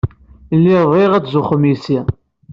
[0.57, 1.99] Lliɣ bɣiɣ ad tzuxxem yess-i.